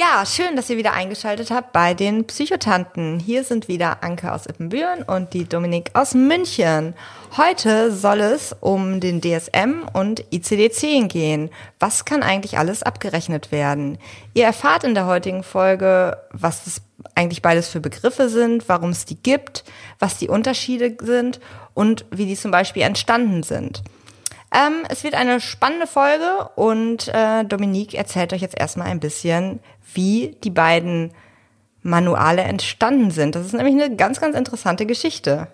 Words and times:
Ja, 0.00 0.24
schön, 0.24 0.56
dass 0.56 0.70
ihr 0.70 0.78
wieder 0.78 0.94
eingeschaltet 0.94 1.50
habt 1.50 1.74
bei 1.74 1.92
den 1.92 2.26
Psychotanten. 2.26 3.20
Hier 3.20 3.44
sind 3.44 3.68
wieder 3.68 4.02
Anke 4.02 4.32
aus 4.32 4.46
Ippenbüren 4.46 5.02
und 5.02 5.34
die 5.34 5.44
Dominik 5.44 5.90
aus 5.92 6.14
München. 6.14 6.94
Heute 7.36 7.92
soll 7.92 8.20
es 8.20 8.56
um 8.60 9.00
den 9.00 9.20
DSM 9.20 9.86
und 9.92 10.24
ICD-10 10.32 11.08
gehen. 11.08 11.50
Was 11.80 12.06
kann 12.06 12.22
eigentlich 12.22 12.56
alles 12.56 12.82
abgerechnet 12.82 13.52
werden? 13.52 13.98
Ihr 14.32 14.44
erfahrt 14.44 14.84
in 14.84 14.94
der 14.94 15.04
heutigen 15.04 15.42
Folge, 15.42 16.16
was 16.32 16.64
das 16.64 16.80
eigentlich 17.14 17.42
beides 17.42 17.68
für 17.68 17.80
Begriffe 17.80 18.30
sind, 18.30 18.70
warum 18.70 18.90
es 18.90 19.04
die 19.04 19.22
gibt, 19.22 19.64
was 19.98 20.16
die 20.16 20.28
Unterschiede 20.28 20.96
sind 21.02 21.40
und 21.74 22.06
wie 22.10 22.24
die 22.24 22.36
zum 22.36 22.50
Beispiel 22.50 22.84
entstanden 22.84 23.42
sind. 23.42 23.82
Ähm, 24.52 24.84
es 24.88 25.04
wird 25.04 25.14
eine 25.14 25.40
spannende 25.40 25.86
Folge 25.86 26.50
und 26.56 27.08
äh, 27.08 27.44
Dominique 27.44 27.94
erzählt 27.94 28.32
euch 28.32 28.40
jetzt 28.40 28.58
erstmal 28.58 28.88
ein 28.88 29.00
bisschen, 29.00 29.60
wie 29.94 30.36
die 30.42 30.50
beiden 30.50 31.12
Manuale 31.82 32.42
entstanden 32.42 33.10
sind. 33.10 33.34
Das 33.34 33.46
ist 33.46 33.54
nämlich 33.54 33.74
eine 33.74 33.94
ganz, 33.94 34.20
ganz 34.20 34.36
interessante 34.36 34.86
Geschichte. 34.86 35.48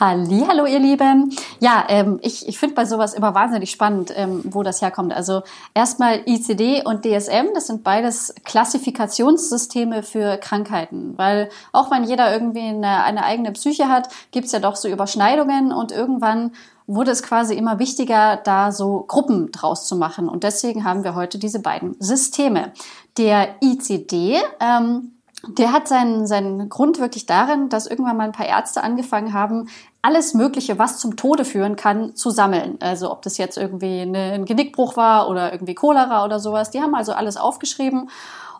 Hallo, 0.00 0.64
ihr 0.64 0.78
Lieben. 0.78 1.36
Ja, 1.58 1.84
ähm, 1.88 2.20
ich, 2.22 2.46
ich 2.46 2.56
finde 2.56 2.76
bei 2.76 2.84
sowas 2.84 3.14
immer 3.14 3.34
wahnsinnig 3.34 3.72
spannend, 3.72 4.12
ähm, 4.14 4.42
wo 4.44 4.62
das 4.62 4.80
herkommt. 4.80 5.12
Also 5.12 5.42
erstmal 5.74 6.20
ICD 6.24 6.84
und 6.84 7.04
DSM, 7.04 7.48
das 7.52 7.66
sind 7.66 7.82
beides 7.82 8.32
Klassifikationssysteme 8.44 10.04
für 10.04 10.36
Krankheiten. 10.36 11.18
Weil 11.18 11.48
auch 11.72 11.90
wenn 11.90 12.04
jeder 12.04 12.32
irgendwie 12.32 12.60
eine, 12.60 13.02
eine 13.02 13.24
eigene 13.24 13.50
Psyche 13.50 13.88
hat, 13.88 14.08
gibt's 14.30 14.52
ja 14.52 14.60
doch 14.60 14.76
so 14.76 14.86
Überschneidungen 14.86 15.72
und 15.72 15.90
irgendwann 15.90 16.52
wurde 16.86 17.10
es 17.10 17.24
quasi 17.24 17.54
immer 17.54 17.80
wichtiger, 17.80 18.36
da 18.36 18.70
so 18.70 19.04
Gruppen 19.08 19.50
draus 19.50 19.88
zu 19.88 19.96
machen. 19.96 20.28
Und 20.28 20.44
deswegen 20.44 20.84
haben 20.84 21.02
wir 21.02 21.16
heute 21.16 21.38
diese 21.38 21.58
beiden 21.58 21.96
Systeme. 21.98 22.72
Der 23.16 23.56
ICD, 23.60 24.36
ähm, 24.60 25.17
der 25.46 25.72
hat 25.72 25.86
seinen, 25.86 26.26
seinen 26.26 26.68
Grund 26.68 26.98
wirklich 26.98 27.26
darin, 27.26 27.68
dass 27.68 27.86
irgendwann 27.86 28.16
mal 28.16 28.24
ein 28.24 28.32
paar 28.32 28.46
Ärzte 28.46 28.82
angefangen 28.82 29.32
haben, 29.32 29.68
alles 30.02 30.34
Mögliche, 30.34 30.78
was 30.78 30.98
zum 30.98 31.16
Tode 31.16 31.44
führen 31.44 31.76
kann, 31.76 32.16
zu 32.16 32.30
sammeln. 32.30 32.76
Also 32.80 33.10
ob 33.12 33.22
das 33.22 33.38
jetzt 33.38 33.56
irgendwie 33.56 34.00
ein 34.00 34.44
Genickbruch 34.44 34.96
war 34.96 35.28
oder 35.28 35.52
irgendwie 35.52 35.74
Cholera 35.74 36.24
oder 36.24 36.40
sowas. 36.40 36.70
Die 36.70 36.80
haben 36.80 36.94
also 36.94 37.12
alles 37.12 37.36
aufgeschrieben 37.36 38.10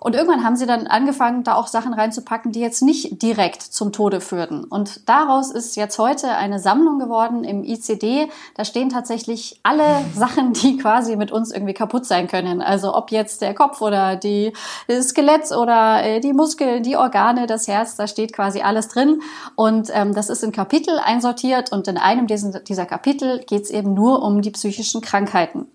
und 0.00 0.14
irgendwann 0.14 0.44
haben 0.44 0.56
sie 0.56 0.66
dann 0.66 0.86
angefangen, 0.86 1.44
da 1.44 1.54
auch 1.54 1.66
Sachen 1.66 1.92
reinzupacken, 1.92 2.52
die 2.52 2.60
jetzt 2.60 2.82
nicht 2.82 3.22
direkt 3.22 3.62
zum 3.62 3.92
Tode 3.92 4.20
führten. 4.20 4.64
Und 4.64 5.08
daraus 5.08 5.50
ist 5.50 5.76
jetzt 5.76 5.98
heute 5.98 6.30
eine 6.30 6.60
Sammlung 6.60 6.98
geworden 6.98 7.44
im 7.44 7.64
ICD. 7.64 8.28
Da 8.54 8.64
stehen 8.64 8.90
tatsächlich 8.90 9.60
alle 9.62 10.04
Sachen, 10.14 10.52
die 10.52 10.76
quasi 10.76 11.16
mit 11.16 11.32
uns 11.32 11.50
irgendwie 11.52 11.74
kaputt 11.74 12.06
sein 12.06 12.28
können. 12.28 12.62
Also 12.62 12.94
ob 12.94 13.10
jetzt 13.10 13.42
der 13.42 13.54
Kopf 13.54 13.80
oder 13.80 14.16
die 14.16 14.52
Skelett 15.00 15.50
oder 15.52 16.04
äh, 16.04 16.20
die 16.20 16.32
Muskeln, 16.32 16.82
die 16.82 16.96
Organe, 16.96 17.46
das 17.46 17.68
Herz, 17.68 17.96
da 17.96 18.06
steht 18.06 18.32
quasi 18.32 18.60
alles 18.60 18.88
drin. 18.88 19.20
Und 19.56 19.90
ähm, 19.92 20.14
das 20.14 20.30
ist 20.30 20.42
in 20.44 20.52
Kapitel 20.52 20.98
einsortiert 20.98 21.72
und 21.72 21.88
in 21.88 21.96
einem 21.96 22.26
dieser 22.26 22.86
Kapitel 22.86 23.40
geht 23.40 23.62
es 23.62 23.70
eben 23.70 23.94
nur 23.94 24.22
um 24.22 24.42
die 24.42 24.50
psychischen 24.50 25.00
Krankheiten. 25.00 25.66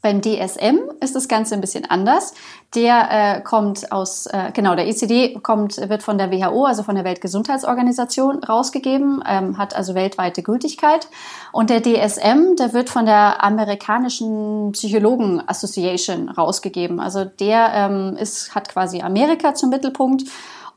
Beim 0.00 0.22
DSM 0.22 0.78
ist 1.00 1.16
das 1.16 1.26
Ganze 1.26 1.54
ein 1.54 1.60
bisschen 1.60 1.84
anders. 1.84 2.32
Der 2.76 3.08
äh, 3.10 3.40
kommt 3.40 3.90
aus, 3.90 4.26
äh, 4.26 4.52
genau, 4.54 4.76
der 4.76 4.86
ECD 4.86 5.40
kommt, 5.42 5.76
wird 5.76 6.04
von 6.04 6.18
der 6.18 6.30
WHO, 6.30 6.66
also 6.66 6.84
von 6.84 6.94
der 6.94 7.04
Weltgesundheitsorganisation, 7.04 8.44
rausgegeben, 8.44 9.24
ähm, 9.26 9.58
hat 9.58 9.74
also 9.74 9.96
weltweite 9.96 10.44
Gültigkeit. 10.44 11.08
Und 11.50 11.70
der 11.70 11.82
DSM, 11.82 12.54
der 12.56 12.74
wird 12.74 12.90
von 12.90 13.06
der 13.06 13.42
amerikanischen 13.42 14.70
Psychologen 14.70 15.42
Association 15.48 16.28
rausgegeben. 16.28 17.00
Also 17.00 17.24
der 17.24 17.72
ähm, 17.74 18.16
ist, 18.16 18.54
hat 18.54 18.68
quasi 18.68 19.02
Amerika 19.02 19.54
zum 19.54 19.70
Mittelpunkt 19.70 20.24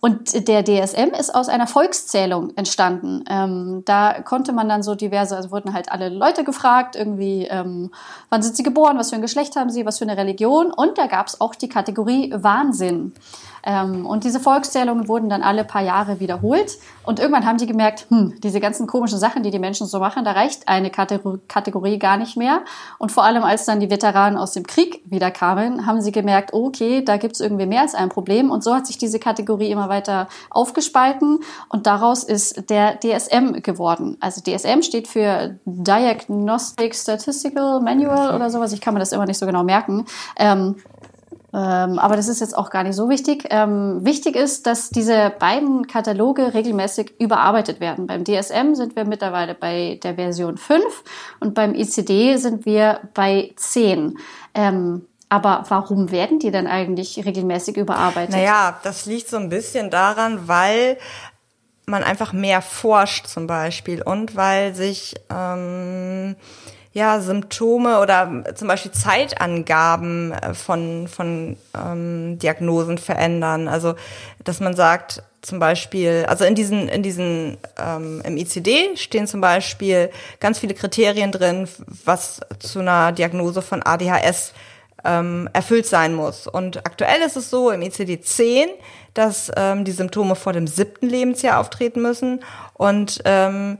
und 0.03 0.47
der 0.47 0.65
DSM 0.65 1.13
ist 1.17 1.33
aus 1.33 1.47
einer 1.47 1.67
Volkszählung 1.67 2.57
entstanden. 2.57 3.23
Ähm, 3.29 3.83
da 3.85 4.21
konnte 4.23 4.51
man 4.51 4.67
dann 4.67 4.81
so 4.81 4.95
diverse, 4.95 5.35
also 5.35 5.51
wurden 5.51 5.75
halt 5.75 5.91
alle 5.91 6.09
Leute 6.09 6.43
gefragt, 6.43 6.95
irgendwie, 6.95 7.45
ähm, 7.45 7.91
wann 8.29 8.41
sind 8.41 8.57
sie 8.57 8.63
geboren, 8.63 8.97
was 8.97 9.11
für 9.11 9.17
ein 9.17 9.21
Geschlecht 9.21 9.55
haben 9.55 9.69
sie, 9.69 9.85
was 9.85 9.99
für 9.99 10.05
eine 10.05 10.17
Religion. 10.17 10.71
Und 10.71 10.97
da 10.97 11.05
gab 11.05 11.27
es 11.27 11.39
auch 11.39 11.53
die 11.53 11.69
Kategorie 11.69 12.33
Wahnsinn. 12.35 13.13
Ähm, 13.63 14.05
und 14.05 14.23
diese 14.23 14.39
Volkszählungen 14.39 15.07
wurden 15.07 15.29
dann 15.29 15.43
alle 15.43 15.63
paar 15.63 15.81
Jahre 15.81 16.19
wiederholt. 16.19 16.77
Und 17.03 17.19
irgendwann 17.19 17.45
haben 17.45 17.57
die 17.57 17.65
gemerkt, 17.65 18.07
hm, 18.09 18.39
diese 18.41 18.59
ganzen 18.59 18.87
komischen 18.87 19.17
Sachen, 19.17 19.43
die 19.43 19.51
die 19.51 19.59
Menschen 19.59 19.87
so 19.87 19.99
machen, 19.99 20.23
da 20.23 20.31
reicht 20.31 20.67
eine 20.67 20.89
Kategorie 20.89 21.99
gar 21.99 22.17
nicht 22.17 22.37
mehr. 22.37 22.61
Und 22.97 23.11
vor 23.11 23.23
allem, 23.23 23.43
als 23.43 23.65
dann 23.65 23.79
die 23.79 23.89
Veteranen 23.89 24.37
aus 24.37 24.53
dem 24.53 24.65
Krieg 24.65 25.01
wieder 25.05 25.31
kamen, 25.31 25.85
haben 25.85 26.01
sie 26.01 26.11
gemerkt, 26.11 26.53
okay, 26.53 27.03
da 27.03 27.17
gibt's 27.17 27.39
irgendwie 27.39 27.65
mehr 27.65 27.81
als 27.81 27.95
ein 27.95 28.09
Problem. 28.09 28.51
Und 28.51 28.63
so 28.63 28.73
hat 28.73 28.87
sich 28.87 28.97
diese 28.97 29.19
Kategorie 29.19 29.71
immer 29.71 29.89
weiter 29.89 30.27
aufgespalten. 30.49 31.39
Und 31.69 31.87
daraus 31.87 32.23
ist 32.23 32.69
der 32.69 32.99
DSM 32.99 33.61
geworden. 33.61 34.17
Also 34.19 34.41
DSM 34.41 34.81
steht 34.81 35.07
für 35.07 35.55
Diagnostic 35.65 36.95
Statistical 36.95 37.81
Manual 37.81 38.35
oder 38.35 38.49
sowas. 38.49 38.73
Ich 38.73 38.81
kann 38.81 38.93
mir 38.93 38.99
das 38.99 39.11
immer 39.11 39.25
nicht 39.25 39.37
so 39.37 39.45
genau 39.45 39.63
merken. 39.63 40.05
Ähm, 40.37 40.75
ähm, 41.53 41.99
aber 41.99 42.15
das 42.15 42.27
ist 42.27 42.39
jetzt 42.39 42.57
auch 42.57 42.69
gar 42.69 42.83
nicht 42.83 42.95
so 42.95 43.09
wichtig. 43.09 43.45
Ähm, 43.49 44.05
wichtig 44.05 44.35
ist, 44.35 44.67
dass 44.67 44.89
diese 44.89 45.33
beiden 45.37 45.85
Kataloge 45.85 46.53
regelmäßig 46.53 47.19
überarbeitet 47.19 47.79
werden. 47.79 48.07
Beim 48.07 48.23
DSM 48.23 48.73
sind 48.73 48.95
wir 48.95 49.05
mittlerweile 49.05 49.53
bei 49.53 49.99
der 50.01 50.15
Version 50.15 50.57
5 50.57 50.83
und 51.41 51.53
beim 51.53 51.75
ICD 51.75 52.37
sind 52.37 52.65
wir 52.65 53.01
bei 53.13 53.51
10. 53.57 54.17
Ähm, 54.53 55.05
aber 55.27 55.63
warum 55.69 56.11
werden 56.11 56.39
die 56.39 56.51
denn 56.51 56.67
eigentlich 56.67 57.25
regelmäßig 57.25 57.77
überarbeitet? 57.77 58.35
Naja, 58.35 58.79
das 58.83 59.05
liegt 59.05 59.29
so 59.29 59.37
ein 59.37 59.49
bisschen 59.49 59.89
daran, 59.89 60.47
weil 60.47 60.97
man 61.85 62.03
einfach 62.03 62.33
mehr 62.33 62.61
forscht 62.61 63.27
zum 63.27 63.47
Beispiel 63.47 64.01
und 64.01 64.35
weil 64.35 64.73
sich 64.73 65.15
ähm, 65.29 66.35
ja, 66.93 67.21
Symptome 67.21 67.99
oder 67.99 68.43
zum 68.55 68.67
Beispiel 68.67 68.91
Zeitangaben 68.91 70.33
äh, 70.33 70.53
von, 70.53 71.07
von 71.07 71.55
ähm, 71.73 72.37
Diagnosen 72.39 72.97
verändern. 72.97 73.67
Also, 73.67 73.95
dass 74.43 74.59
man 74.59 74.75
sagt, 74.75 75.23
zum 75.41 75.59
Beispiel, 75.59 76.25
also 76.27 76.45
in 76.45 76.53
diesen, 76.53 76.87
in 76.87 77.01
diesen, 77.01 77.57
ähm, 77.79 78.21
im 78.25 78.37
ICD 78.37 78.95
stehen 78.95 79.25
zum 79.25 79.41
Beispiel 79.41 80.11
ganz 80.39 80.59
viele 80.59 80.73
Kriterien 80.73 81.31
drin, 81.31 81.67
was 82.05 82.41
zu 82.59 82.79
einer 82.79 83.11
Diagnose 83.11 83.61
von 83.61 83.81
ADHS 83.81 84.53
ähm, 85.03 85.49
erfüllt 85.53 85.87
sein 85.87 86.13
muss. 86.13 86.45
Und 86.45 86.85
aktuell 86.85 87.21
ist 87.21 87.37
es 87.37 87.49
so 87.49 87.71
im 87.71 87.81
ICD-10, 87.81 88.67
dass 89.13 89.51
ähm, 89.55 89.83
die 89.83 89.91
Symptome 89.91 90.35
vor 90.35 90.53
dem 90.53 90.67
siebten 90.67 91.09
Lebensjahr 91.09 91.59
auftreten 91.59 92.01
müssen 92.01 92.41
und 92.75 93.21
ähm, 93.25 93.77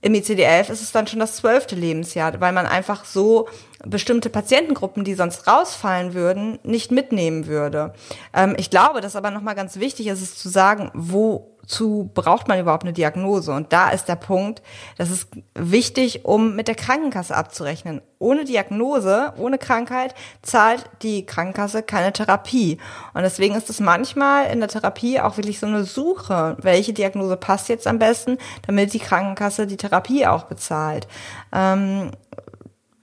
im 0.00 0.14
ICD-11 0.14 0.70
ist 0.70 0.82
es 0.82 0.92
dann 0.92 1.06
schon 1.06 1.18
das 1.18 1.36
zwölfte 1.36 1.74
Lebensjahr, 1.74 2.40
weil 2.40 2.52
man 2.52 2.66
einfach 2.66 3.04
so 3.04 3.48
bestimmte 3.90 4.30
Patientengruppen, 4.30 5.04
die 5.04 5.14
sonst 5.14 5.46
rausfallen 5.46 6.14
würden, 6.14 6.58
nicht 6.62 6.90
mitnehmen 6.90 7.46
würde. 7.46 7.92
Ähm, 8.34 8.54
ich 8.58 8.70
glaube, 8.70 9.00
dass 9.00 9.16
aber 9.16 9.30
nochmal 9.30 9.54
ganz 9.54 9.76
wichtig 9.76 10.06
ist, 10.08 10.22
es 10.22 10.36
zu 10.36 10.48
sagen, 10.48 10.90
wo 10.94 11.58
zu 11.68 12.10
braucht 12.14 12.48
man 12.48 12.58
überhaupt 12.58 12.82
eine 12.82 12.94
Diagnose? 12.94 13.52
Und 13.52 13.72
da 13.72 13.90
ist 13.90 14.06
der 14.06 14.16
Punkt, 14.16 14.62
das 14.96 15.10
ist 15.10 15.28
wichtig, 15.54 16.24
um 16.24 16.56
mit 16.56 16.66
der 16.66 16.74
Krankenkasse 16.74 17.36
abzurechnen. 17.36 18.00
Ohne 18.18 18.44
Diagnose, 18.44 19.34
ohne 19.36 19.58
Krankheit 19.58 20.14
zahlt 20.42 20.86
die 21.02 21.26
Krankenkasse 21.26 21.82
keine 21.82 22.12
Therapie. 22.12 22.78
Und 23.12 23.22
deswegen 23.22 23.54
ist 23.54 23.70
es 23.70 23.80
manchmal 23.80 24.46
in 24.50 24.60
der 24.60 24.70
Therapie 24.70 25.20
auch 25.20 25.36
wirklich 25.36 25.60
so 25.60 25.66
eine 25.66 25.84
Suche, 25.84 26.56
welche 26.58 26.94
Diagnose 26.94 27.36
passt 27.36 27.68
jetzt 27.68 27.86
am 27.86 27.98
besten, 27.98 28.38
damit 28.66 28.94
die 28.94 28.98
Krankenkasse 28.98 29.66
die 29.66 29.76
Therapie 29.76 30.26
auch 30.26 30.44
bezahlt. 30.44 31.06
Ähm, 31.52 32.12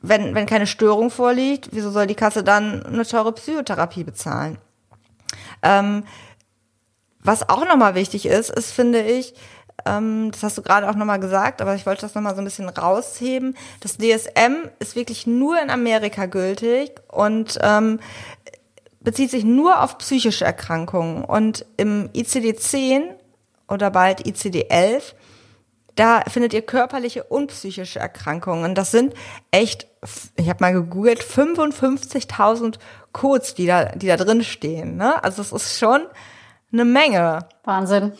wenn, 0.07 0.35
wenn 0.35 0.45
keine 0.45 0.67
Störung 0.67 1.09
vorliegt, 1.09 1.69
wieso 1.71 1.91
soll 1.91 2.07
die 2.07 2.15
Kasse 2.15 2.43
dann 2.43 2.85
eine 2.85 3.05
teure 3.05 3.31
Psychotherapie 3.33 4.03
bezahlen? 4.03 4.57
Ähm, 5.61 6.03
was 7.19 7.49
auch 7.49 7.65
nochmal 7.65 7.95
wichtig 7.95 8.25
ist, 8.25 8.51
ist, 8.51 8.71
finde 8.71 9.01
ich, 9.01 9.33
ähm, 9.85 10.31
das 10.31 10.43
hast 10.43 10.57
du 10.57 10.61
gerade 10.61 10.89
auch 10.89 10.95
nochmal 10.95 11.19
gesagt, 11.19 11.61
aber 11.61 11.75
ich 11.75 11.85
wollte 11.85 12.01
das 12.01 12.15
nochmal 12.15 12.35
so 12.35 12.41
ein 12.41 12.45
bisschen 12.45 12.69
rausheben. 12.69 13.55
Das 13.81 13.97
DSM 13.97 14.69
ist 14.79 14.95
wirklich 14.95 15.27
nur 15.27 15.61
in 15.61 15.69
Amerika 15.69 16.27
gültig 16.27 16.91
und 17.11 17.57
ähm, 17.61 17.99
bezieht 19.01 19.31
sich 19.31 19.43
nur 19.43 19.81
auf 19.81 19.97
psychische 19.97 20.45
Erkrankungen. 20.45 21.23
Und 21.25 21.65
im 21.77 22.09
ICD-10 22.13 23.03
oder 23.67 23.91
bald 23.91 24.25
ICD-11 24.25 25.13
da 25.95 26.21
findet 26.27 26.53
ihr 26.53 26.61
körperliche 26.61 27.23
und 27.23 27.47
psychische 27.47 27.99
Erkrankungen. 27.99 28.75
Das 28.75 28.91
sind 28.91 29.13
echt, 29.51 29.87
ich 30.35 30.49
habe 30.49 30.63
mal 30.63 30.73
gegoogelt, 30.73 31.21
55.000 31.21 32.75
Codes, 33.13 33.55
die 33.55 33.65
da, 33.65 33.85
die 33.85 34.07
da 34.07 34.17
drin 34.17 34.43
stehen. 34.43 34.97
Ne? 34.97 35.23
Also 35.23 35.41
es 35.41 35.51
ist 35.51 35.79
schon 35.79 36.01
eine 36.71 36.85
Menge. 36.85 37.47
Wahnsinn. 37.63 38.13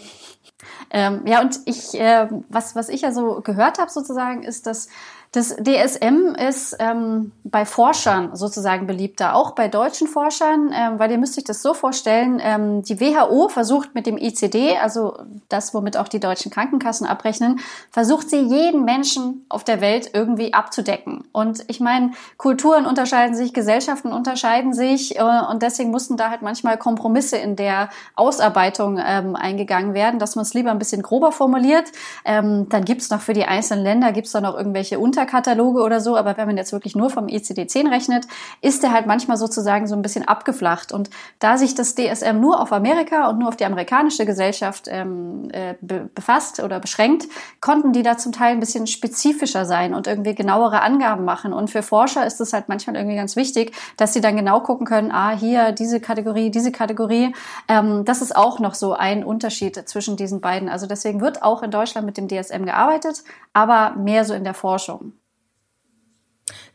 Ähm, 0.90 1.26
ja, 1.26 1.42
und 1.42 1.60
ich, 1.66 1.94
äh, 2.00 2.28
was, 2.50 2.76
was 2.76 2.90
ich 2.90 3.02
ja 3.02 3.12
so 3.12 3.42
gehört 3.42 3.80
habe 3.80 3.92
sozusagen, 3.92 4.44
ist, 4.44 4.66
dass 4.66 4.88
das 5.36 5.50
DSM 5.58 6.34
ist 6.48 6.78
ähm, 6.80 7.34
bei 7.44 7.66
Forschern 7.66 8.38
sozusagen 8.38 8.88
beliebter, 8.88 9.36
auch 9.36 9.52
bei 9.52 9.68
deutschen 9.68 10.08
Forschern, 10.08 10.72
ähm, 10.74 10.98
weil 10.98 11.12
ihr 11.12 11.18
müsst 11.18 11.38
euch 11.38 11.44
das 11.44 11.62
so 11.62 11.74
vorstellen, 11.74 12.40
ähm, 12.42 12.84
die 12.84 13.02
WHO 13.02 13.50
versucht 13.50 13.96
mit 13.96 14.06
dem 14.06 14.18
ICD, 14.18 14.78
also 14.78 15.18
das, 15.50 15.74
womit 15.74 15.98
auch 15.98 16.08
die 16.08 16.22
deutschen 16.22 16.52
Krankenkassen 16.52 17.06
abrechnen, 17.06 17.60
versucht 17.92 18.30
sie 18.30 18.40
jeden 18.40 18.86
Menschen 18.86 19.46
auf 19.50 19.66
der 19.66 19.82
Welt 19.82 20.12
irgendwie 20.14 20.54
abzudecken. 20.54 21.26
Und 21.34 21.66
ich 21.68 21.82
meine, 21.82 22.12
Kulturen 22.38 22.86
unterscheiden 22.86 23.36
sich, 23.36 23.54
Gesellschaften 23.54 24.14
unterscheiden 24.14 24.74
sich 24.74 25.18
äh, 25.18 25.22
und 25.22 25.62
deswegen 25.62 25.92
mussten 25.92 26.16
da 26.16 26.30
halt 26.30 26.44
manchmal 26.44 26.78
Kompromisse 26.78 27.36
in 27.36 27.58
der 27.58 27.90
Ausarbeitung 28.16 29.02
ähm, 29.06 29.36
eingegangen 29.36 29.94
werden, 29.94 30.18
dass 30.18 30.38
man 30.38 30.44
es 30.44 30.54
lieber 30.54 30.72
ein 30.72 30.80
bisschen 30.80 31.02
grober 31.02 31.34
formuliert. 31.34 31.92
Ähm, 32.24 32.70
dann 32.70 32.86
gibt's 32.86 33.10
noch 33.10 33.20
für 33.20 33.34
die 33.34 33.44
einzelnen 33.44 33.84
Länder, 33.84 34.14
gibt's 34.14 34.32
da 34.32 34.40
noch 34.40 34.56
irgendwelche 34.56 34.98
Unter 34.98 35.25
Unterkataloge 35.26 35.82
oder 35.82 36.00
so, 36.00 36.16
aber 36.16 36.38
wenn 36.38 36.48
man 36.48 36.58
jetzt 36.58 36.72
wirklich 36.72 36.96
nur 36.96 37.10
vom 37.10 37.26
ICD-10 37.26 37.90
rechnet, 37.90 38.28
ist 38.62 38.84
der 38.84 38.94
halt 38.94 39.08
manchmal 39.08 39.38
sozusagen 39.38 39.88
so 39.88 39.96
ein 39.96 40.02
bisschen 40.02 40.28
abgeflacht. 40.28 40.92
Und 40.92 41.10
da 41.40 41.58
sich 41.58 41.74
das 41.74 41.96
DSM 41.96 42.40
nur 42.40 42.62
auf 42.62 42.72
Amerika 42.72 43.28
und 43.30 43.40
nur 43.40 43.48
auf 43.48 43.56
die 43.56 43.66
amerikanische 43.66 44.26
Gesellschaft 44.26 44.88
ähm, 44.88 45.50
äh, 45.52 45.76
be 45.82 46.10
befasst 46.14 46.62
oder 46.62 46.80
beschränkt, 46.80 47.28
konnten 47.62 47.92
die 47.92 48.04
da 48.04 48.18
zum 48.18 48.32
Teil 48.32 48.52
ein 48.52 48.60
bisschen 48.60 48.88
spezifischer 48.88 49.66
sein 49.66 49.94
und 49.94 50.08
irgendwie 50.08 50.36
genauere 50.36 50.82
Angaben 50.82 51.26
machen. 51.26 51.54
Und 51.54 51.70
für 51.70 51.82
Forscher 51.82 52.26
ist 52.26 52.40
es 52.40 52.54
halt 52.54 52.70
manchmal 52.70 52.96
irgendwie 52.96 53.16
ganz 53.16 53.36
wichtig, 53.36 53.76
dass 53.98 54.14
sie 54.14 54.22
dann 54.22 54.38
genau 54.38 54.60
gucken 54.60 54.86
können, 54.86 55.12
ah, 55.12 55.36
hier 55.36 55.72
diese 55.72 56.00
Kategorie, 56.00 56.52
diese 56.52 56.72
Kategorie. 56.72 57.34
Ähm, 57.68 58.06
das 58.06 58.22
ist 58.22 58.36
auch 58.36 58.60
noch 58.60 58.76
so 58.76 58.94
ein 58.94 59.24
Unterschied 59.24 59.90
zwischen 59.90 60.16
diesen 60.18 60.42
beiden. 60.42 60.70
Also 60.70 60.86
deswegen 60.86 61.22
wird 61.22 61.42
auch 61.42 61.64
in 61.64 61.72
Deutschland 61.72 62.06
mit 62.06 62.18
dem 62.18 62.28
DSM 62.28 62.66
gearbeitet, 62.66 63.24
aber 63.54 63.96
mehr 63.98 64.26
so 64.26 64.34
in 64.34 64.44
der 64.44 64.54
Forschung. 64.54 65.14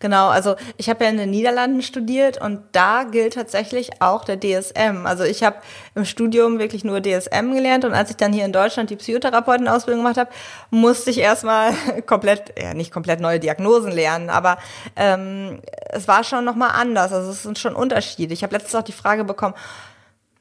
Genau, 0.01 0.29
also 0.29 0.57
ich 0.79 0.89
habe 0.89 1.05
ja 1.05 1.11
in 1.11 1.17
den 1.17 1.31
Niederlanden 1.31 1.83
studiert 1.83 2.41
und 2.41 2.61
da 2.73 3.05
gilt 3.05 3.35
tatsächlich 3.35 4.03
auch 4.03 4.25
der 4.25 4.41
DSM. 4.41 5.07
Also 5.07 5.23
ich 5.23 5.45
habe 5.45 5.59
im 5.95 6.05
Studium 6.05 6.59
wirklich 6.59 6.83
nur 6.83 7.01
DSM 7.01 7.53
gelernt 7.53 7.85
und 7.85 7.95
als 7.95 8.11
ich 8.11 8.17
dann 8.17 8.33
hier 8.33 8.45
in 8.45 8.53
Deutschland 8.53 8.91
die 8.91 8.97
Psychotherapeutenausbildung 8.97 10.03
gemacht 10.03 10.19
habe, 10.19 10.31
musste 10.71 11.11
ich 11.11 11.19
erstmal 11.19 11.73
komplett, 12.07 12.53
ja 12.61 12.75
nicht 12.75 12.91
komplett 12.91 13.21
neue 13.21 13.39
Diagnosen 13.39 13.93
lernen, 13.93 14.29
aber 14.29 14.59
ähm, 14.97 15.61
es 15.91 16.09
war 16.09 16.25
schon 16.25 16.45
nochmal 16.45 16.71
anders. 16.73 17.13
Also 17.13 17.31
es 17.31 17.45
sind 17.45 17.59
schon 17.59 17.77
Unterschiede. 17.77 18.35
Ich 18.35 18.43
habe 18.43 18.55
letztens 18.55 18.75
auch 18.75 18.83
die 18.83 18.93
Frage 18.93 19.23
bekommen, 19.23 19.55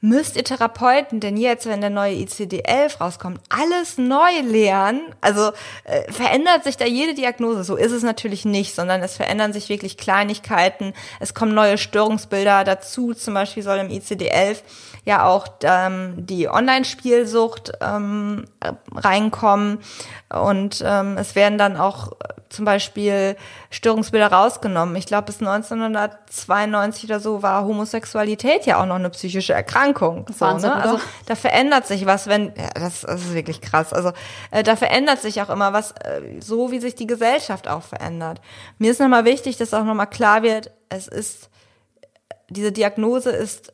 müsst 0.00 0.36
ihr 0.36 0.44
Therapeuten 0.44 1.20
denn 1.20 1.36
jetzt, 1.36 1.66
wenn 1.66 1.80
der 1.80 1.90
neue 1.90 2.14
ICD-11 2.14 2.98
rauskommt, 2.98 3.40
alles 3.50 3.98
neu 3.98 4.40
lernen? 4.42 5.02
Also 5.20 5.52
äh, 5.84 6.10
verändert 6.10 6.64
sich 6.64 6.76
da 6.76 6.86
jede 6.86 7.14
Diagnose? 7.14 7.64
So 7.64 7.76
ist 7.76 7.92
es 7.92 8.02
natürlich 8.02 8.44
nicht, 8.44 8.74
sondern 8.74 9.02
es 9.02 9.16
verändern 9.16 9.52
sich 9.52 9.68
wirklich 9.68 9.98
Kleinigkeiten. 9.98 10.94
Es 11.20 11.34
kommen 11.34 11.54
neue 11.54 11.76
Störungsbilder 11.76 12.64
dazu. 12.64 13.12
Zum 13.12 13.34
Beispiel 13.34 13.62
soll 13.62 13.78
im 13.78 13.88
ICD-11 13.88 14.62
ja 15.04 15.26
auch 15.26 15.48
ähm, 15.62 16.14
die 16.16 16.48
Online-Spielsucht 16.48 17.72
ähm, 17.80 18.44
reinkommen 18.94 19.78
und 20.32 20.82
ähm, 20.86 21.16
es 21.16 21.34
werden 21.34 21.58
dann 21.58 21.76
auch 21.76 22.12
zum 22.50 22.64
Beispiel 22.64 23.36
Störungsbilder 23.70 24.26
rausgenommen. 24.26 24.94
Ich 24.96 25.06
glaube, 25.06 25.26
bis 25.26 25.40
1992 25.40 27.04
oder 27.04 27.20
so 27.20 27.42
war 27.42 27.64
Homosexualität 27.64 28.66
ja 28.66 28.80
auch 28.80 28.86
noch 28.86 28.96
eine 28.96 29.10
psychische 29.10 29.52
Erkrankung. 29.52 29.89
So, 30.28 30.40
Wahnsinn, 30.40 30.70
ne? 30.70 30.76
Also 30.76 31.00
da 31.26 31.34
verändert 31.34 31.86
sich 31.86 32.06
was, 32.06 32.26
wenn, 32.26 32.52
ja, 32.56 32.70
das, 32.74 33.02
das 33.02 33.22
ist 33.22 33.34
wirklich 33.34 33.60
krass. 33.60 33.92
Also 33.92 34.12
äh, 34.50 34.62
da 34.62 34.76
verändert 34.76 35.20
sich 35.20 35.42
auch 35.42 35.50
immer 35.50 35.72
was, 35.72 35.92
äh, 35.92 36.40
so 36.40 36.70
wie 36.70 36.80
sich 36.80 36.94
die 36.94 37.06
Gesellschaft 37.06 37.68
auch 37.68 37.82
verändert. 37.82 38.40
Mir 38.78 38.90
ist 38.90 39.00
nochmal 39.00 39.24
wichtig, 39.24 39.56
dass 39.56 39.74
auch 39.74 39.84
nochmal 39.84 40.08
klar 40.08 40.42
wird, 40.42 40.70
es 40.88 41.08
ist, 41.08 41.50
diese 42.48 42.72
Diagnose 42.72 43.30
ist 43.30 43.72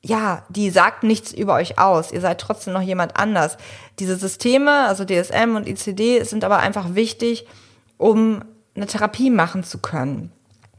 ja, 0.00 0.44
die 0.48 0.70
sagt 0.70 1.02
nichts 1.02 1.32
über 1.32 1.54
euch 1.54 1.78
aus. 1.78 2.12
Ihr 2.12 2.20
seid 2.20 2.40
trotzdem 2.40 2.72
noch 2.72 2.82
jemand 2.82 3.16
anders. 3.18 3.56
Diese 3.98 4.16
Systeme, 4.16 4.86
also 4.86 5.04
DSM 5.04 5.56
und 5.56 5.68
ICD, 5.68 6.22
sind 6.22 6.44
aber 6.44 6.58
einfach 6.58 6.94
wichtig, 6.94 7.46
um 7.96 8.44
eine 8.76 8.86
Therapie 8.86 9.30
machen 9.30 9.64
zu 9.64 9.78
können. 9.78 10.32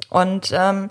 Und 0.09 0.51
ähm, 0.53 0.89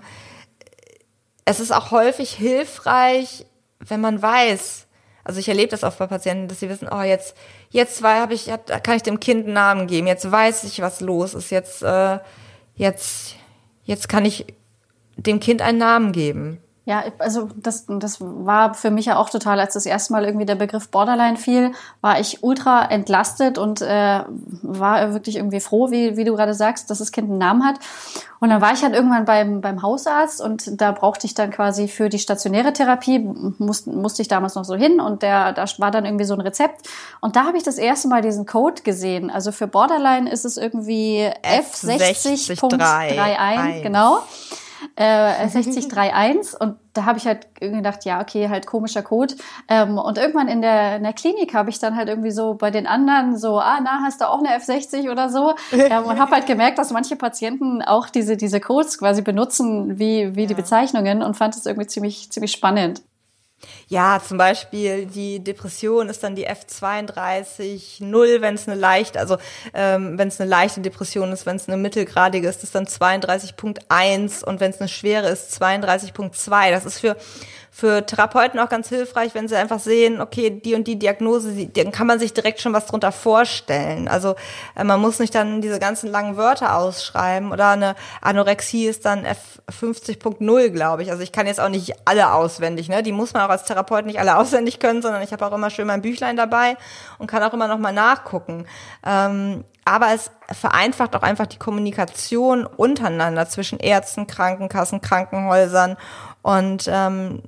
es 1.49 1.59
ist 1.59 1.71
auch 1.71 1.89
häufig 1.89 2.29
hilfreich, 2.31 3.43
wenn 3.79 4.01
man 4.01 4.21
weiß, 4.21 4.85
also 5.23 5.39
ich 5.39 5.49
erlebe 5.49 5.71
das 5.71 5.83
oft 5.83 5.97
bei 5.97 6.05
Patienten, 6.05 6.47
dass 6.47 6.59
sie 6.59 6.69
wissen, 6.69 6.87
oh, 6.91 7.01
jetzt, 7.01 7.35
jetzt 7.71 8.03
habe 8.03 8.35
ich, 8.35 8.51
kann 8.83 8.97
ich 8.97 9.01
dem 9.01 9.19
Kind 9.19 9.45
einen 9.45 9.53
Namen 9.53 9.87
geben, 9.87 10.05
jetzt 10.05 10.31
weiß 10.31 10.63
ich, 10.65 10.79
was 10.81 11.01
los 11.01 11.33
ist, 11.33 11.49
jetzt, 11.49 11.81
äh, 11.81 12.19
jetzt, 12.75 13.33
jetzt 13.83 14.07
kann 14.07 14.25
ich 14.25 14.45
dem 15.17 15.39
Kind 15.39 15.63
einen 15.63 15.79
Namen 15.79 16.11
geben. 16.11 16.61
Ja, 16.89 17.03
also 17.19 17.47
das, 17.55 17.85
das 17.87 18.17
war 18.19 18.73
für 18.73 18.89
mich 18.89 19.05
ja 19.05 19.17
auch 19.17 19.29
total, 19.29 19.59
als 19.59 19.75
das 19.75 19.85
erste 19.85 20.11
Mal 20.11 20.25
irgendwie 20.25 20.47
der 20.47 20.55
Begriff 20.55 20.89
Borderline 20.89 21.37
fiel, 21.37 21.73
war 22.01 22.19
ich 22.19 22.41
ultra 22.41 22.83
entlastet 22.83 23.59
und 23.59 23.81
äh, 23.81 24.23
war 24.63 25.13
wirklich 25.13 25.35
irgendwie 25.35 25.59
froh, 25.59 25.91
wie, 25.91 26.17
wie 26.17 26.23
du 26.23 26.35
gerade 26.35 26.55
sagst, 26.55 26.89
dass 26.89 26.97
das 26.97 27.11
Kind 27.11 27.29
einen 27.29 27.37
Namen 27.37 27.63
hat. 27.63 27.75
Und 28.39 28.49
dann 28.49 28.59
war 28.59 28.73
ich 28.73 28.81
halt 28.81 28.95
irgendwann 28.95 29.25
beim, 29.25 29.61
beim 29.61 29.83
Hausarzt 29.83 30.41
und 30.41 30.81
da 30.81 30.91
brauchte 30.91 31.27
ich 31.27 31.35
dann 31.35 31.51
quasi 31.51 31.87
für 31.87 32.09
die 32.09 32.17
stationäre 32.17 32.73
Therapie, 32.73 33.19
musste, 33.59 33.91
musste 33.91 34.23
ich 34.23 34.27
damals 34.27 34.55
noch 34.55 34.65
so 34.65 34.73
hin 34.73 34.99
und 34.99 35.21
der, 35.21 35.53
da 35.53 35.65
war 35.77 35.91
dann 35.91 36.05
irgendwie 36.05 36.25
so 36.25 36.33
ein 36.33 36.41
Rezept. 36.41 36.89
Und 37.21 37.35
da 37.35 37.45
habe 37.45 37.57
ich 37.57 37.63
das 37.63 37.77
erste 37.77 38.07
Mal 38.07 38.23
diesen 38.23 38.47
Code 38.47 38.81
gesehen. 38.81 39.29
Also 39.29 39.51
für 39.51 39.67
Borderline 39.67 40.31
ist 40.31 40.43
es 40.43 40.57
irgendwie 40.57 41.29
F60.31, 41.43 43.83
genau 43.83 44.23
äh, 44.99 45.47
6031 45.47 46.59
und 46.59 46.75
da 46.91 47.05
habe 47.05 47.17
ich 47.17 47.25
halt 47.25 47.55
gedacht, 47.55 48.03
ja, 48.03 48.19
okay, 48.19 48.49
halt 48.49 48.67
komischer 48.67 49.01
Code. 49.01 49.33
Ähm, 49.69 49.97
und 49.97 50.17
irgendwann 50.17 50.49
in 50.49 50.61
der, 50.61 50.97
in 50.97 51.03
der 51.03 51.13
Klinik 51.13 51.53
habe 51.53 51.69
ich 51.69 51.79
dann 51.79 51.95
halt 51.95 52.09
irgendwie 52.09 52.31
so 52.31 52.55
bei 52.55 52.69
den 52.69 52.85
anderen 52.85 53.37
so, 53.37 53.59
ah, 53.59 53.79
na, 53.81 54.01
hast 54.03 54.19
du 54.19 54.27
auch 54.27 54.39
eine 54.39 54.49
F60 54.49 55.09
oder 55.09 55.29
so? 55.29 55.53
ähm, 55.71 56.03
und 56.03 56.19
habe 56.19 56.31
halt 56.31 56.47
gemerkt, 56.47 56.77
dass 56.79 56.91
manche 56.91 57.15
Patienten 57.15 57.81
auch 57.81 58.09
diese, 58.09 58.35
diese 58.35 58.59
Codes 58.59 58.97
quasi 58.97 59.21
benutzen 59.21 59.99
wie, 59.99 60.35
wie 60.35 60.41
ja. 60.41 60.47
die 60.47 60.53
Bezeichnungen 60.53 61.23
und 61.23 61.37
fand 61.37 61.55
es 61.55 61.65
irgendwie 61.65 61.87
ziemlich, 61.87 62.29
ziemlich 62.29 62.51
spannend. 62.51 63.01
Ja, 63.87 64.21
zum 64.25 64.37
Beispiel 64.37 65.05
die 65.05 65.43
Depression 65.43 66.09
ist 66.09 66.23
dann 66.23 66.35
die 66.35 66.47
F32 66.47 68.03
0, 68.03 68.41
wenn 68.41 68.55
es 68.55 68.67
eine 68.67 68.79
leichte, 68.79 69.19
also 69.19 69.37
ähm, 69.73 70.17
wenn 70.17 70.27
es 70.27 70.39
eine 70.39 70.49
leichte 70.49 70.81
Depression 70.81 71.31
ist, 71.31 71.45
wenn 71.45 71.55
es 71.55 71.67
eine 71.67 71.77
mittelgradige 71.77 72.47
ist, 72.47 72.63
ist 72.63 72.75
dann 72.75 72.85
32.1 72.85 74.43
und 74.43 74.59
wenn 74.59 74.71
es 74.71 74.79
eine 74.79 74.89
schwere 74.89 75.29
ist, 75.29 75.61
32.2. 75.61 76.71
Das 76.71 76.85
ist 76.85 76.99
für 76.99 77.15
für 77.79 78.05
Therapeuten 78.05 78.59
auch 78.59 78.69
ganz 78.69 78.89
hilfreich, 78.89 79.33
wenn 79.33 79.47
sie 79.47 79.55
einfach 79.55 79.79
sehen, 79.79 80.21
okay, 80.21 80.49
die 80.49 80.75
und 80.75 80.85
die 80.85 80.99
Diagnose, 80.99 81.67
dann 81.67 81.91
kann 81.91 82.07
man 82.07 82.19
sich 82.19 82.33
direkt 82.33 82.59
schon 82.59 82.73
was 82.73 82.85
drunter 82.85 83.11
vorstellen. 83.11 84.07
Also 84.07 84.35
äh, 84.75 84.83
man 84.83 84.99
muss 84.99 85.19
nicht 85.19 85.33
dann 85.33 85.61
diese 85.61 85.79
ganzen 85.79 86.11
langen 86.11 86.35
Wörter 86.37 86.75
ausschreiben 86.75 87.51
oder 87.51 87.69
eine 87.69 87.95
Anorexie 88.21 88.85
ist 88.85 89.05
dann 89.05 89.25
F50.0, 89.25 90.69
glaube 90.69 91.03
ich. 91.03 91.11
Also 91.11 91.23
ich 91.23 91.31
kann 91.31 91.47
jetzt 91.47 91.59
auch 91.59 91.69
nicht 91.69 91.93
alle 92.05 92.33
auswendig, 92.33 92.89
ne? 92.89 93.01
Die 93.01 93.13
muss 93.13 93.33
man 93.33 93.43
auch 93.43 93.49
als 93.49 93.63
Therapeut 93.63 94.05
nicht 94.05 94.19
alle 94.19 94.37
auswendig 94.37 94.79
können, 94.79 95.01
sondern 95.01 95.21
ich 95.21 95.31
habe 95.31 95.45
auch 95.45 95.53
immer 95.53 95.69
schön 95.69 95.87
mein 95.87 96.01
Büchlein 96.01 96.35
dabei 96.35 96.75
und 97.17 97.27
kann 97.27 97.41
auch 97.43 97.53
immer 97.53 97.67
noch 97.67 97.79
mal 97.79 97.93
nachgucken. 97.93 98.65
Ähm, 99.05 99.63
aber 99.85 100.13
es 100.13 100.29
vereinfacht 100.51 101.15
auch 101.15 101.23
einfach 101.23 101.47
die 101.47 101.57
Kommunikation 101.57 102.65
untereinander 102.65 103.47
zwischen 103.49 103.79
Ärzten, 103.79 104.27
Krankenkassen, 104.27 105.01
Krankenhäusern 105.01 105.97
und 106.43 106.87
ähm, 106.87 107.41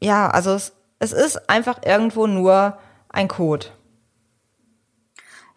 ja, 0.00 0.28
also 0.28 0.52
es, 0.52 0.72
es 0.98 1.12
ist 1.12 1.48
einfach 1.48 1.80
irgendwo 1.84 2.26
nur 2.26 2.78
ein 3.08 3.28
Code. 3.28 3.66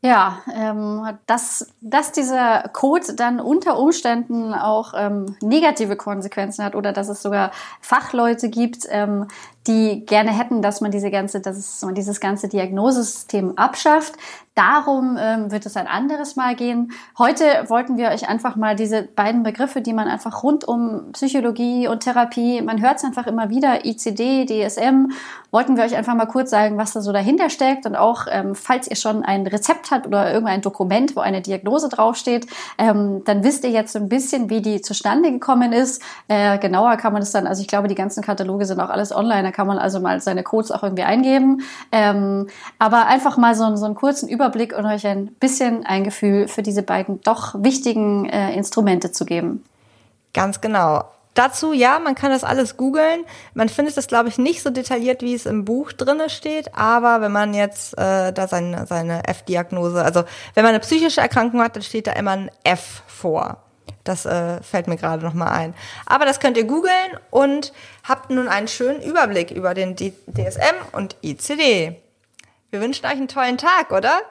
Ja, 0.03 0.39
ähm, 0.51 1.07
dass, 1.27 1.75
dass 1.79 2.12
dieser 2.12 2.69
Code 2.74 3.13
dann 3.13 3.39
unter 3.39 3.77
Umständen 3.77 4.51
auch 4.51 4.93
ähm, 4.98 5.38
negative 5.41 5.95
Konsequenzen 5.95 6.65
hat 6.65 6.74
oder 6.74 6.91
dass 6.91 7.07
es 7.07 7.21
sogar 7.21 7.51
Fachleute 7.81 8.50
gibt, 8.50 8.88
ähm, 8.89 9.27
die 9.68 10.06
gerne 10.06 10.32
hätten, 10.32 10.62
dass 10.62 10.82
man 10.82 10.91
diese 10.91 11.12
ganze, 11.12 11.39
dass 11.39 11.82
man 11.84 11.94
dieses 11.94 12.20
ganze 12.20 12.48
Diagnosesystem 12.48 13.58
abschafft. 13.58 14.15
Darum 14.56 15.18
ähm, 15.18 15.50
wird 15.50 15.65
es 15.65 15.77
ein 15.77 15.88
anderes 15.88 16.36
Mal 16.36 16.56
gehen. 16.56 16.91
Heute 17.18 17.46
wollten 17.68 17.98
wir 17.98 18.10
euch 18.10 18.27
einfach 18.27 18.58
mal 18.58 18.75
diese 18.75 19.03
beiden 19.03 19.44
Begriffe, 19.44 19.82
die 19.82 19.94
man 19.94 20.10
einfach 20.10 20.44
rund 20.44 20.68
um 20.68 21.13
Psychologie 21.13 21.88
und 21.88 22.01
Therapie, 22.01 22.62
man 22.62 22.82
hört 22.82 22.98
es 22.98 23.06
einfach 23.06 23.27
immer 23.27 23.50
wieder, 23.50 23.86
ICD, 23.86 24.46
DSM, 24.46 25.13
wollten 25.51 25.77
wir 25.77 25.84
euch 25.86 25.96
einfach 25.96 26.15
mal 26.15 26.25
kurz 26.25 26.50
sagen, 26.50 26.77
was 26.77 26.91
da 26.91 27.01
so 27.01 27.13
dahinter 27.13 27.50
steckt 27.50 27.86
und 27.86 27.96
auch, 27.96 28.27
ähm, 28.30 28.53
falls 28.56 28.89
ihr 28.89 28.98
schon 28.98 29.24
ein 29.24 29.48
Rezept 29.48 29.89
habt 29.89 30.06
oder 30.06 30.34
irgendein 30.34 30.62
Dokument, 30.62 31.15
wo 31.15 31.22
eine 31.22 31.41
Diagnose 31.41 31.88
draufsteht, 31.88 32.48
ähm, 32.77 33.24
dann 33.24 33.46
wisst 33.46 33.63
ihr 33.63 33.72
jetzt 33.72 33.94
so 33.94 34.00
ein 34.00 34.10
bisschen, 34.10 34.50
wie 34.50 34.62
die 34.62 34.82
zustande 34.82 35.32
gekommen 35.32 35.72
ist. 35.72 36.01
Äh, 36.27 36.58
genauer 36.58 36.98
kann 36.98 37.13
man 37.13 37.22
es 37.22 37.32
dann, 37.32 37.48
also 37.48 37.62
ich 37.62 37.70
glaube, 37.70 37.88
die 37.88 37.96
ganzen 37.96 38.22
Kataloge 38.22 38.65
sind 38.65 38.82
auch 38.82 38.89
alles 38.89 39.15
online, 39.15 39.50
da 39.51 39.55
kann 39.55 39.67
man 39.67 39.77
also 39.77 40.00
mal 40.00 40.22
seine 40.22 40.43
Codes 40.43 40.72
auch 40.72 40.84
irgendwie 40.84 41.03
eingeben. 41.03 41.62
Ähm, 41.91 42.48
aber 42.79 43.08
einfach 43.08 43.38
mal 43.38 43.55
so, 43.55 43.75
so 43.75 43.86
einen 43.86 43.96
kurzen 43.96 44.29
Überblick 44.29 44.51
Überblick 44.51 44.77
und 44.77 44.86
euch 44.86 45.05
ein 45.08 45.27
bisschen 45.27 45.86
ein 45.86 46.03
Gefühl 46.03 46.48
für 46.48 46.63
diese 46.63 46.84
beiden 46.84 47.22
doch 47.22 47.55
wichtigen 47.58 48.27
äh, 48.29 48.53
Instrumente 48.53 49.12
zu 49.12 49.25
geben. 49.25 49.63
Ganz 50.34 50.62
genau. 50.62 51.05
Dazu, 51.34 51.72
ja, 51.72 52.00
man 52.00 52.15
kann 52.15 52.31
das 52.31 52.43
alles 52.43 52.75
googeln. 52.75 53.24
Man 53.53 53.70
findet 53.70 53.96
das, 53.96 54.08
glaube 54.08 54.27
ich, 54.27 54.38
nicht 54.38 54.62
so 54.62 54.70
detailliert, 54.70 55.22
wie 55.22 55.34
es 55.34 55.46
im 55.46 55.63
Buch 55.63 55.93
drinne 55.93 56.29
steht. 56.29 56.75
Aber 56.75 57.22
wenn 57.22 57.31
man 57.31 57.53
jetzt 57.53 57.98
äh, 57.98 58.34
da 58.34 58.48
seine, 58.48 58.86
seine 58.86 59.25
F-Diagnose, 59.27 60.03
also 60.03 60.24
wenn 60.55 60.63
man 60.63 60.72
eine 60.72 60.81
psychische 60.81 61.22
Erkrankung 61.22 61.62
hat, 61.62 61.75
dann 61.75 61.84
steht 61.84 62.08
da 62.08 62.13
immer 62.13 62.31
ein 62.31 62.51
F 62.63 63.03
vor. 63.08 63.58
Das 64.03 64.25
äh, 64.25 64.62
fällt 64.63 64.88
mir 64.88 64.98
gerade 64.98 65.24
noch 65.24 65.34
mal 65.34 65.51
ein. 65.51 65.74
Aber 66.05 66.25
das 66.25 66.39
könnt 66.39 66.58
ihr 66.58 66.63
googeln 66.63 67.17
und 67.29 67.74
habt 68.08 68.29
nun 68.29 68.48
einen 68.48 68.67
schönen 68.67 69.01
Überblick 69.01 69.51
über 69.51 69.74
den 69.74 69.96
DSM 69.96 70.75
und 70.91 71.15
ICD. 71.22 71.96
Wir 72.70 72.81
wünschen 72.81 73.05
euch 73.05 73.12
einen 73.12 73.27
tollen 73.27 73.58
Tag, 73.58 73.91
oder? 73.91 74.22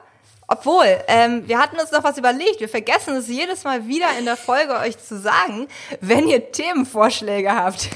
Obwohl, 0.47 1.01
ähm, 1.07 1.47
wir 1.47 1.59
hatten 1.59 1.79
uns 1.79 1.91
noch 1.91 2.03
was 2.03 2.17
überlegt. 2.17 2.59
Wir 2.59 2.67
vergessen 2.67 3.15
es 3.15 3.29
jedes 3.29 3.63
Mal 3.63 3.87
wieder 3.87 4.07
in 4.19 4.25
der 4.25 4.35
Folge 4.35 4.77
euch 4.79 4.97
zu 4.99 5.17
sagen, 5.17 5.67
wenn 6.01 6.27
ihr 6.27 6.51
Themenvorschläge 6.51 7.55
habt, 7.55 7.87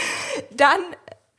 dann 0.52 0.78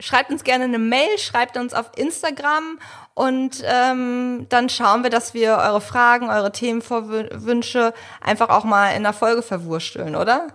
schreibt 0.02 0.30
uns 0.30 0.44
gerne 0.44 0.66
eine 0.66 0.80
Mail, 0.80 1.18
schreibt 1.18 1.56
uns 1.56 1.74
auf 1.74 1.92
Instagram 1.96 2.80
und 3.18 3.64
ähm, 3.66 4.46
dann 4.50 4.70
schauen 4.70 5.02
wir, 5.02 5.10
dass 5.10 5.34
wir 5.34 5.58
eure 5.58 5.82
Fragen, 5.82 6.30
eure 6.30 6.52
Themenwünsche 6.52 7.92
einfach 8.22 8.50
auch 8.50 8.64
mal 8.64 8.92
in 8.92 9.02
der 9.02 9.14
Folge 9.14 9.42
verwursteln, 9.42 10.16
oder? 10.16 10.50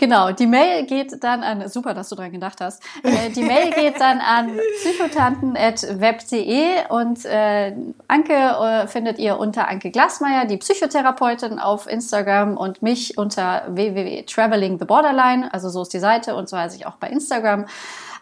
Genau, 0.00 0.32
die 0.32 0.46
Mail 0.46 0.86
geht 0.86 1.22
dann 1.22 1.42
an, 1.42 1.68
super, 1.68 1.92
dass 1.92 2.08
du 2.08 2.14
dran 2.14 2.32
gedacht 2.32 2.62
hast, 2.62 2.82
äh, 3.02 3.28
die 3.28 3.42
Mail 3.42 3.70
geht 3.70 4.00
dann 4.00 4.20
an 4.20 4.58
psychotanten.web.de 4.78 6.88
und 6.88 7.26
äh, 7.26 7.76
Anke 8.08 8.32
äh, 8.32 8.86
findet 8.86 9.18
ihr 9.18 9.38
unter 9.38 9.68
Anke 9.68 9.90
Glasmeier, 9.90 10.46
die 10.46 10.56
Psychotherapeutin 10.56 11.58
auf 11.58 11.86
Instagram 11.86 12.56
und 12.56 12.80
mich 12.80 13.18
unter 13.18 13.64
www.travelingtheborderline, 13.68 15.52
also 15.52 15.68
so 15.68 15.82
ist 15.82 15.92
die 15.92 15.98
Seite 15.98 16.34
und 16.34 16.48
so 16.48 16.56
heiße 16.56 16.78
ich 16.78 16.86
auch 16.86 16.96
bei 16.96 17.08
Instagram. 17.08 17.66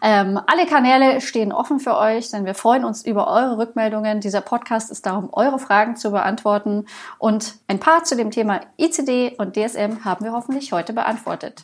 Ähm, 0.01 0.39
alle 0.47 0.65
Kanäle 0.65 1.21
stehen 1.21 1.51
offen 1.51 1.79
für 1.79 1.97
euch, 1.97 2.31
denn 2.31 2.45
wir 2.45 2.55
freuen 2.55 2.85
uns 2.85 3.05
über 3.05 3.27
eure 3.27 3.57
Rückmeldungen. 3.57 4.21
Dieser 4.21 4.41
Podcast 4.41 4.91
ist 4.91 5.05
darum, 5.05 5.29
eure 5.31 5.59
Fragen 5.59 5.95
zu 5.95 6.11
beantworten. 6.11 6.85
Und 7.17 7.55
ein 7.67 7.79
paar 7.79 8.03
zu 8.03 8.15
dem 8.15 8.31
Thema 8.31 8.61
ICD 8.77 9.35
und 9.37 9.55
DSM 9.55 10.05
haben 10.05 10.23
wir 10.23 10.31
hoffentlich 10.31 10.71
heute 10.71 10.93
beantwortet. 10.93 11.63